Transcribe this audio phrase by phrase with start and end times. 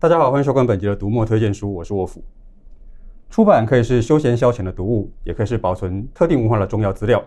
[0.00, 2.22] 大家好，欢迎收看本集的读墨推荐书，我是沃夫。
[3.30, 7.24] 出版可以是休闲消遣的读物，也可以是保存特定文化的重要资料。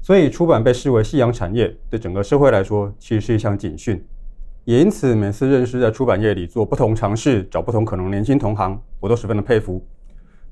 [0.00, 4.00] 所以，出版被视为夕阳产业，对整个社会来说，其实是一项警讯。
[4.64, 9.84] 也因此，每次认识在出版业里做不同尝试、找不同可能年轻同行，我都十分的佩服。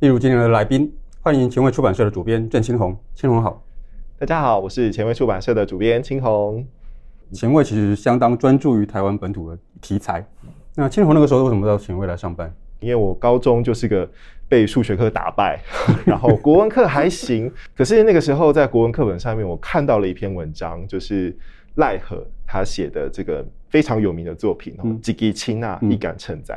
[0.01, 2.99] 例如今天的来宾，欢迎前卫出版社的主编郑青红。
[3.15, 3.63] 清红好。
[4.19, 6.67] 大家好，我是前卫出版社的主编青红。
[7.33, 10.27] 前卫其实相当专注于台湾本土的题材。
[10.75, 12.53] 那千红那个时候为什么到前卫来上班？
[12.81, 14.09] 因为我高中就是个
[14.49, 15.61] 被数学课打败，
[16.07, 17.53] 然后国文课还行。
[17.77, 21.37] 可是那个时候在国文课本上面，我看到了一篇文章，就是
[21.75, 26.55] 赖和他写的这个非常有名的作品《几支青啊，一杆秤在》。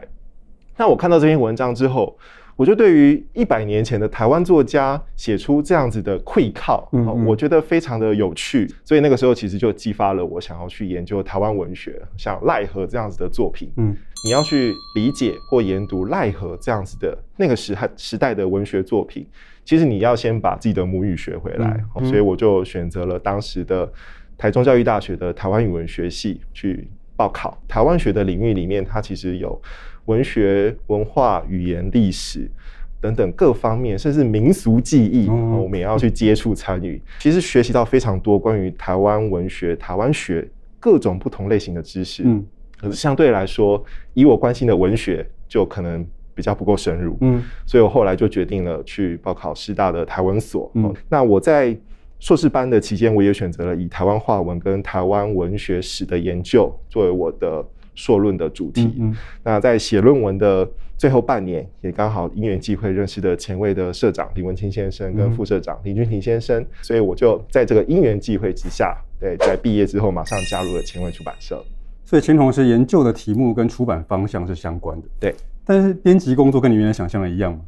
[0.77, 2.17] 那我看到这篇文章之后。
[2.55, 6.87] 我就对于一百年前的台湾作家写出这样子的愧靠，
[7.25, 13.71] 我觉得非常的有趣，所以那个时候其实就激发了我想要去研究台湾文学，像赖和这样子的作品。
[13.77, 19.27] 嗯，你要去理解或研读奈何这样子的那个时代时代的文学作品，
[19.65, 21.83] 其实你要先把自己的母语学回来。
[22.05, 23.91] 所以我就选择了当时的
[24.37, 27.61] 台中教育大学的台湾语文学系去报考。
[27.67, 29.61] 台湾学的领域里面，它其实有。
[30.07, 32.51] 文学、文化、语言、历史
[32.99, 37.01] 等等各方面，甚至民俗记忆，我们也要去接触参与。
[37.19, 40.45] 其实学习到非常多关于台湾文学、台湾学
[40.77, 42.23] 各种不同类型的知识。
[42.25, 42.45] 嗯，
[42.83, 47.17] 可是相对来说，以我关心的文学，就可能比较不够深入。
[47.21, 50.69] 嗯，所以我后来就决定了去报考师大的台文所。
[50.75, 51.75] 嗯，那我在
[52.19, 57.65] 硕士班的期间，我也选择了以台湾话文跟台湾文学史的研究作为我的。
[57.95, 71.63] 硕论的主题，嗯嗯，那在写论文的最后半年，也刚好因缘际会认识的前卫的社长李文清先生跟副社长李君庭先生，嗯，所以我就在这个因缘际会之下，对，在毕业之后马上加入了前卫出版社。
[72.05, 75.35] 所以清红是研究的题目跟出版方向是相关的，对。
[75.65, 77.59] 但是编辑工作跟你原来想象的一样吗？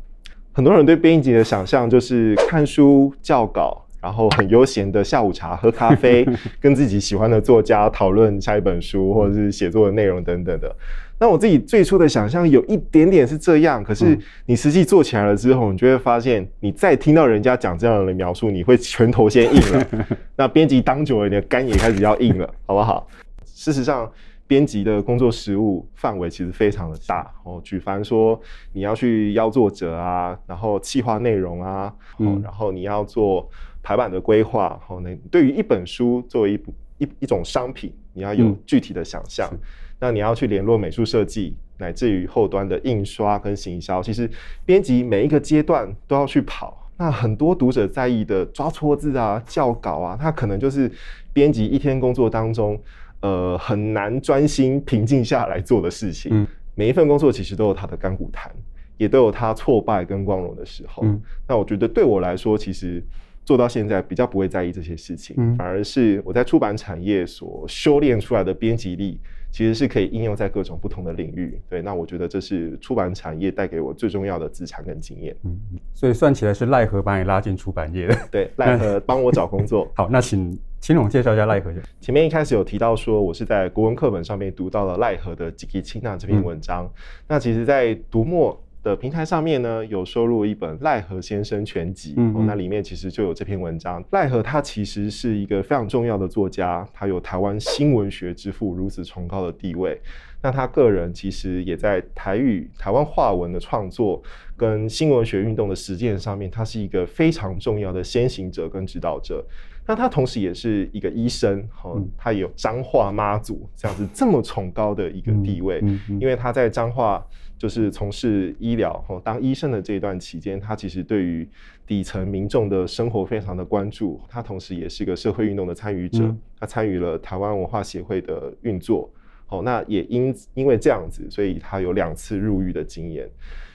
[0.53, 3.81] 很多人对编辑的想象就是看书校稿。
[4.01, 6.23] 然后很悠闲的下午茶，喝咖啡，
[6.61, 10.75] 跟自己喜欢的作家讨论下一本书或者是写作的内容等等的。
[11.17, 14.15] 那我自己最初的想象有一点点是这样，可是
[14.45, 19.87] 你实际做起来了之后，你就会发现，你再听到人家讲这样的描述，你会拳头先硬了。
[20.35, 23.07] 那编辑当久了，你的肝也开始要硬了，好不好？
[23.55, 24.11] 事实上，
[24.45, 27.59] 编辑的工作实务范围其实非常的大哦。
[27.63, 28.39] 举凡说
[28.73, 33.49] 你要去邀作者啊，然后企划内容啊，嗯，然后你要做。
[33.87, 39.47] 排版的规划，好，那对于一本书作为一部一一种商品，你要有具体的想象。
[39.51, 39.59] 嗯、
[39.99, 44.27] 那你要去联络美术设计，乃至于后端的印刷跟行销，其实
[44.65, 46.89] 编辑每一个阶段都要去跑。
[46.97, 50.91] 那很多读者在意的抓错字啊、校稿啊，它可能就是
[51.31, 52.81] 编辑一天工作当中，
[53.25, 56.31] 呃，很难专心平静下来做的事情。
[56.33, 58.51] 嗯、每一份工作其实都有它的甘苦谈，
[58.97, 61.03] 也都有它挫败跟光荣的时候。
[61.05, 63.03] 嗯、那我觉得对我来说，其实。
[63.45, 69.19] 做到现在比较不会在意这些事情，嗯、反而是我在出版产业所修炼出来的编辑力，
[69.51, 71.61] 其实是可以应用在各种不同的领域。
[71.69, 75.35] 对，那我觉得这是出版产业带给我最重要的资产跟经验。
[75.43, 75.59] 嗯，
[75.93, 78.17] 所以算起来是赖和把你拉进出版业的。
[78.31, 79.87] 对，赖和帮我找工作。
[79.95, 81.73] 好，那请清红介绍一下赖和。
[81.99, 86.85] 前面一开始有提到说，我是在国文课本上面读到了赖和的《几支青啊》这篇文章。
[86.85, 86.91] 嗯、
[87.27, 94.05] 那其实，在读墨的平台上面呢，有收录一本赖和先生全集，嗯嗯哦，那里面其实就有这篇文章。
[94.11, 99.99] 赖和他其实是一个非常重要的作家，他有台湾新文学之父如此崇高的地位。
[100.43, 104.21] 那他个人其实也在台语、台湾话文的创作
[104.55, 109.43] 跟新文学运动的实践上面，他是一个非常重要的先行者跟指导者。
[109.85, 115.83] 那他同时也是一个医生，哦，他有彰化妈祖这样子这么崇高的一个地位，
[116.19, 117.25] 因为他在彰化。
[117.57, 121.47] 就是从事医疗哦，当医生的这一段期间，他其实对于
[121.87, 124.19] 底层民众的生活非常的关注。
[124.27, 129.09] 他同时也是一个社会运动的参与者，嗯、他参与了台湾文化协会的运作。
[129.45, 133.25] 好，那也因因为这样子，所以他有两次入狱的经验。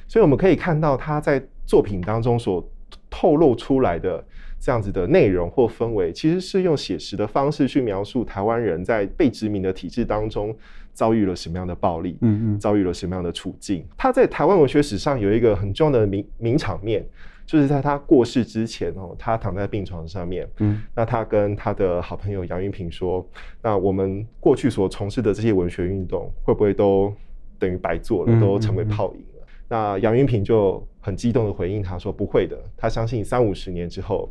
[0.07, 2.63] 所以我们可以看到他在作品当中所
[3.09, 4.23] 透露出来的
[4.61, 10.55] 这样子的内容或氛围，其实是用写实的方式去描述台湾人在被殖民的体制当中。
[10.93, 12.19] 遭遇了什么样的暴力？
[12.21, 13.87] 嗯嗯，遭遇了什么样的处境？
[13.97, 17.07] 他在台湾文学史上有一个很重要的名名场面，
[17.47, 23.25] 就是在他过世之前哦，他躺在病床上面，嗯，那他跟他的好朋友杨云平说
[23.63, 27.15] ：“那我们过去所从事的这些文学运动，会不会都
[27.57, 34.29] 等于白做了，都成为泡影了？”嗯嗯嗯，那杨云平就很激动的回应他说：“不会的，他相信三五十年之后，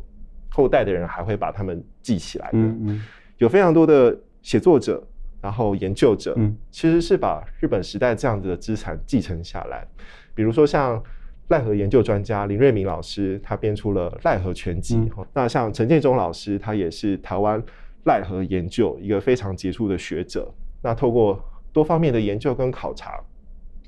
[0.50, 3.02] 后代的人还会把他们记起来的。”嗯嗯，
[3.38, 5.02] 有非常多的写作者。
[5.42, 9.88] 然后研究者，嗯，其实是把日本时代这样子的资产继承下来。
[10.34, 11.02] 比如说像
[11.48, 15.26] 赖和研究专家林瑞明老师，他编出了《赖和全集》嗯。
[15.32, 17.62] 那像陈建忠老师，他也是台湾
[18.04, 20.52] 赖和研究一个非常杰出的学者。
[20.82, 21.42] 那透过
[21.72, 23.18] 多方面的研究跟考察，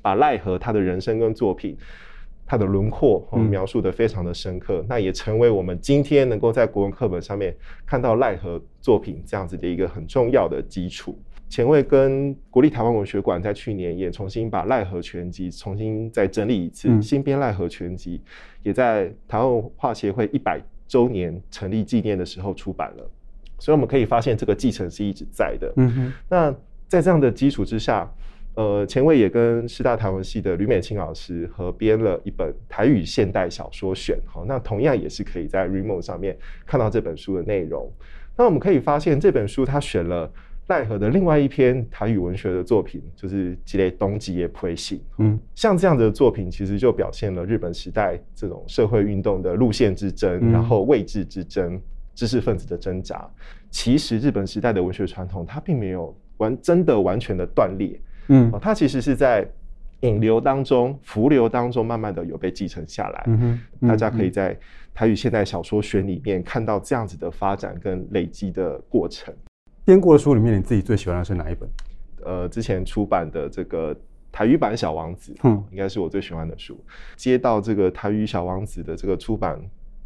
[0.01, 1.77] 把赖和他的人生跟作品，
[2.45, 7.55] 他的轮廓描述得非常的深刻，嗯，那也成为我们今天能够在国文课本上面
[7.85, 11.17] 看到赖和作品这样子的一个很重要的基础。
[11.49, 18.19] 前卫跟国立台湾文学馆在去年也重新把赖和全集重新再整理一次，嗯，新编赖和全集
[18.61, 23.09] 也在台湾文化协会一百周年成立纪念的时候出版了，
[23.59, 25.71] 所以我们可以发现这个继承是一直在的。
[25.77, 26.51] 嗯哼，那
[26.87, 28.11] 在这样的基础之下。
[28.55, 37.91] 呃，前卫也跟师大台文系的吕美清老师合编了一本台语现代小说选，哈，那同样也是可以在 Readmoo 上面看到这本书的内容。
[38.37, 40.31] 那我们可以发现，这本书他选了
[40.67, 44.99] 奈何的另外一篇台语文学的作品，就是《吉雷东吉耶推信》。
[45.17, 51.81] 嗯，像这样的作品，其实就表现了日本时代这种社会运动的路线之争，嗯、然后位置之争，
[52.13, 53.27] 知识分子的挣扎。
[53.71, 57.99] 其实日本时代的文学传统，它并没有完真的完全的断裂。
[58.27, 59.47] 嗯，它其实是在
[60.01, 63.23] 引流当中、浮流当中，慢慢的有被继承下来。
[63.27, 64.57] 嗯哼，嗯大家可以在
[64.93, 69.33] 台语现代小说选里面看到这样子的发展跟累积的过程。
[69.85, 71.69] 编过的书里面，你自己最喜欢的是哪一本？
[72.25, 73.95] 呃，之前出版的这个
[74.29, 76.77] 台语版《小王子》，嗯，应该是我最喜欢的书。
[77.15, 79.57] 接到这个台语《小王子》的这个出版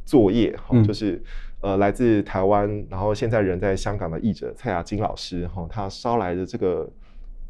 [0.06, 1.20] 作业，哈、嗯，就是
[1.62, 6.88] 呃，来自台湾，然后现在人在香港的译者蔡雅金老师，哈，他捎来的这个。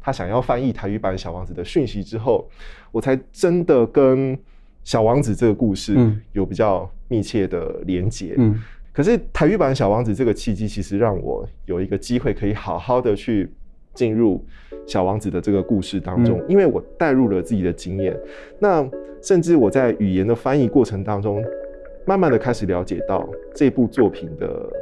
[0.08, 2.48] 他想要翻译台语版《小王子》的讯息之后，
[2.90, 4.34] 我才真的跟
[4.82, 5.94] 《小王子》这个故事
[6.32, 8.34] 有比较密切的连结。
[8.38, 8.58] 嗯，
[8.90, 13.52] 可是台语版《小王子》这个契机，其实让我有一个机会可以好好的去
[13.92, 14.42] 进入
[14.90, 18.18] 《小王子》的这个故事当中，因为我带入了自己的经验。
[18.58, 18.88] 那
[19.20, 21.44] 甚至我在语言的翻译过程当中，
[22.06, 24.72] 慢慢的开始了解到这部作品的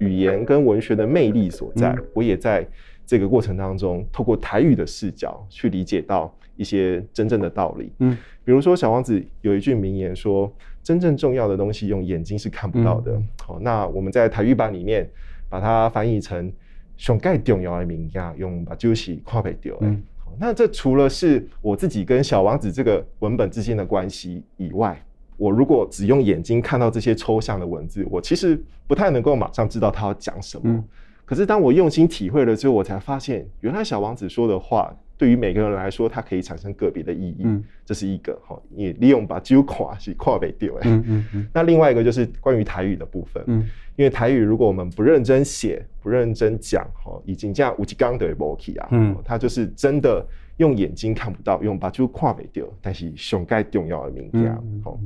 [0.00, 1.96] 语言跟文学的魅力所在。
[2.12, 2.68] 我也在。
[3.08, 7.90] 这个过程当中，透过台语的视角去理解到一些真正的道理。
[8.00, 8.14] 嗯，
[8.44, 10.52] 比如说《小王子》有一句名言说
[10.84, 15.08] ：“真正重要的东西用眼睛是看不到的。”好，那我们在台语版里面
[15.48, 16.52] 把它翻译成
[16.98, 19.74] “熊盖重要的名呀”，用把就是跨北丢。
[19.80, 25.02] 嗯，好，那这除了是我自己跟《小王子》这个文本之间的关系以外，
[25.38, 30.64] 我如果只用眼睛看到这些抽象的文字，我其实不太能够马上知道他要讲什么。
[30.66, 30.84] 嗯
[31.28, 37.42] 可是当我用心体会了之后，我才发现，原来小王子说的话，对于每个人来说，它可以产生个别的意义。
[37.44, 40.74] 嗯，这是一个哈，你利用把揪垮是跨北丢。
[40.84, 41.46] 嗯嗯嗯。
[41.52, 43.44] 那另外一个就是关于台语的部分。
[43.46, 43.68] 嗯。
[43.96, 48.88] 因为台语如果我们不认真写、不认真讲，哈，已经这样无极刚的无气啊。
[48.92, 49.14] 嗯。
[49.22, 50.26] 它就是真的
[50.56, 54.58] 用眼睛看不到，用把揪跨北丢，但是熊盖重要的名家。
[54.82, 54.98] 好，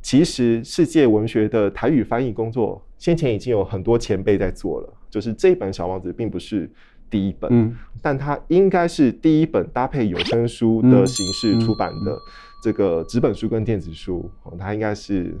[0.00, 4.92] 其实世界文学的台语翻译工作，先前已经有很多前辈在做了。
[5.08, 6.70] 就是这本《小王子》并不是
[7.08, 12.18] 第一本，嗯，但它应该是第一本搭配有声书的形式出版的
[12.62, 14.28] 这个纸本书跟电子书，
[14.58, 15.34] 它应该是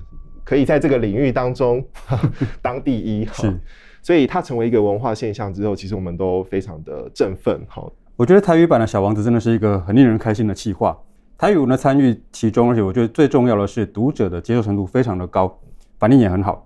[0.44, 1.84] 可以在这个领域当中
[2.62, 3.60] 当第一，是，
[4.00, 7.60] 所以它成为一个文化现象之后，其实我们都非常的振奋。
[7.68, 10.96] 好，我觉得台语版的《小王子》真的是一个很令人开心的企划，
[11.36, 15.60] 台语呢参与其中，而且我觉得最重要的是读者的接受程度非常的高，
[15.98, 16.65] 反应也很好。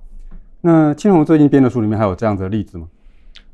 [0.63, 2.89] 那青红最近编的书里面还有这样子的例子吗？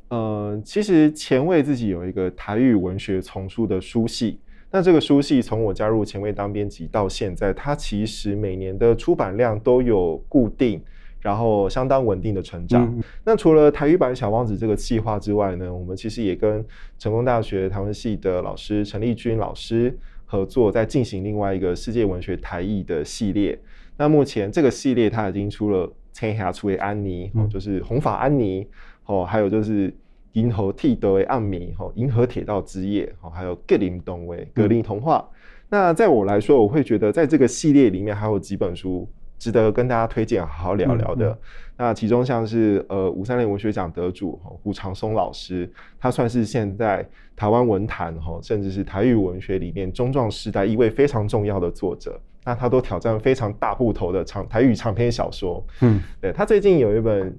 [0.08, 4.40] 呃，其实前卫自己有一个台语文学丛书的书系，
[4.72, 10.82] 那这个书系从我加入前卫当编辑到现在，它其实每年的出版量都有固定，
[11.20, 12.84] 然后相当稳定的成长。
[12.84, 16.64] 嗯、那除了台语版《小王子》这个计划之外呢，我们其实也跟
[16.98, 23.56] 成功大学台湾系的老师陈立君老师合作，在进行另外一个世界文学台译的系列。
[23.96, 28.66] 那目前这个系列它已经出了《天下出为安妮》，哦，就是红发安妮。
[29.04, 29.94] 哦，还有就是
[30.32, 35.28] 银河铁道的暗暝，哦，银河铁道之夜，哦，还有格林童话，格林童话。
[35.68, 39.08] 那在我来说，我会觉得在这个系列里面还有几本书
[39.38, 41.30] 值得跟大家推荐，好好聊聊的。
[41.30, 41.38] 嗯嗯、
[41.76, 45.70] 那其中像是呃五三零文学奖得主胡长松老师，
[46.00, 52.20] 他算是现在台湾文坛哈，甚至是台语文学里面中壮世代一位非常重要的作者。
[52.46, 55.62] 那他都挑战非常大部头的长台语长篇小说。
[55.82, 57.38] 嗯，对，他最近有一本。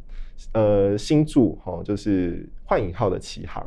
[0.54, 3.66] 呃，新著哈，就是幻影号的启航。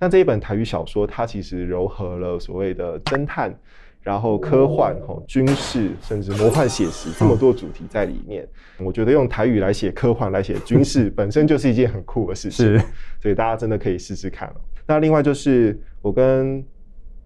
[0.00, 3.56] 那这一本台语小说，它其实糅合了所谓的侦探，
[4.02, 8.44] 然后科幻、哈军事，甚至魔幻写实这么多主题在里面。
[8.78, 12.66] 我觉得用台语来写科幻、来写军事，本身就是一件很酷的事情。
[12.66, 12.78] 是，
[13.22, 14.52] 所以大家真的可以试试看。
[14.88, 16.64] 那另外就是我跟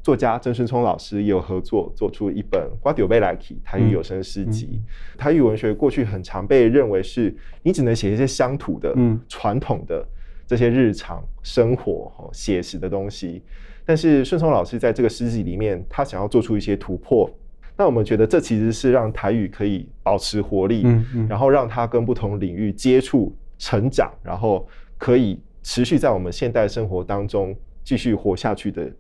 [0.03, 4.69] 作家郑顺聪老师也有合作，做出一本《瓜丢贝莱奇》台语有声诗集。
[4.73, 7.33] 嗯嗯、台语文学过去很常被认为是
[7.63, 10.05] 你只能写一些乡土的、嗯、传统的
[10.45, 13.43] 这些日常生活、写实的东西。
[13.85, 17.31] 但是顺聪老师在这个诗集里面，他想要做出一些突破。
[17.77, 24.69] 那我们觉得这其实是让台语可以保持活力，嗯嗯、然后让它跟不同领域接触、成长，然后
[24.99, 28.91] 可以持续在我们现代生活当中继续活下去的。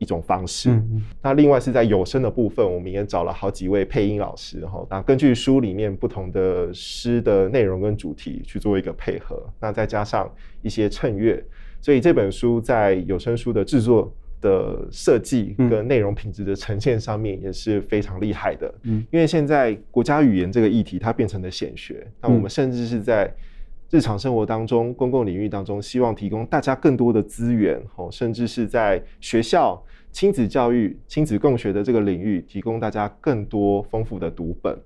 [0.00, 0.70] 一种方式。
[1.22, 10.28] 那另外是在有声的部分，我们也找了好几位配音老师哈，那根据书里面不同的诗的内容跟主题去做一个配合，那再加上
[10.62, 11.40] 一些衬乐，
[11.82, 18.74] 所以这本书在有声书的制作的设计跟内容品质的呈现上面也是非常厉害的。
[18.84, 23.30] 嗯，因为现在国家语言这个议题它变成了显学，那我们甚至是在
[23.90, 29.82] 日常生活当中、公共领域当中，希望提供大家更多的资源，哦，甚至是在学校
[30.12, 34.78] 亲子教育、亲子共学的这个领域，提供大家更多丰富的读本。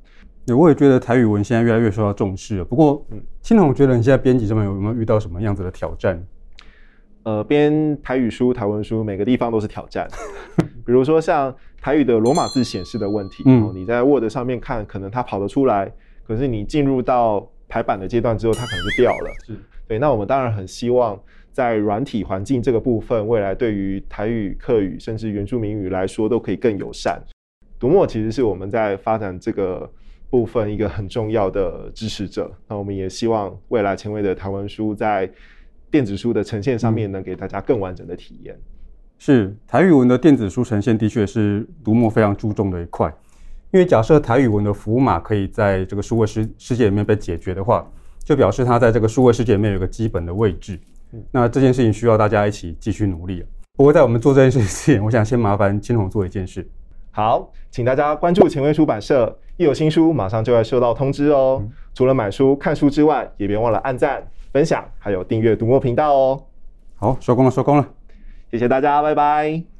[0.46, 2.64] 对，我也觉得台语文现在越来越受到重视了。
[2.64, 6.22] 不过，嗯，青铜觉得你现在编辑上面有没有遇到什么样子的挑战？
[7.24, 10.08] 呃，编台语书、台文书，每个地方都是挑战。
[10.84, 15.90] 比如说像台语的罗马字显示的问题，嗯，你在 Word 上面看，可能它跑得出来，
[16.26, 19.30] 可是你进入到排版的阶段之后，它可能就掉了。
[19.46, 19.56] 是
[19.86, 21.20] 对，那我们当然很希望
[21.52, 27.22] 在软体环境这个部分，未来对于台语、客语甚至原住民语来说，都可以更友善。
[27.78, 29.90] 读墨其实是我们在发展这个
[30.30, 32.50] 部分一个很重要的支持者。
[32.66, 35.30] 那我们也希望未来前卫的台湾书在
[35.90, 38.58] 电子书的呈现上面，能给大家更完整的体验。
[39.18, 43.14] 是台语文的电子书呈现，的确是读墨非常注重的一块。
[43.74, 47.84] 因为假设台语文的符码可以在这个数位世世界里面被解决的话，
[48.22, 50.78] 就表示它在这个数位世界里面有个基本的位置。
[51.32, 53.44] 那这件事情需要大家一起继续努力。
[53.76, 56.64] 不过在我们做这件事情之前，我想先麻烦青铜做一件事。
[57.10, 61.58] 好，请大家关注前卫出版社，一有新书马上就会收到通知哦。
[61.60, 66.40] 嗯、除了买书、看书之外，也别忘了按赞、分享，还有订阅读墨频道哦。
[66.94, 67.88] 好，收工了，收工了，
[68.52, 69.73] 谢谢大家，拜拜。